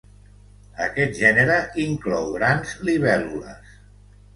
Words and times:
Aquest 0.85 1.21
gènere 1.25 1.59
inclou 1.85 2.35
grans 2.41 2.77
libèl·lules. 2.91 3.83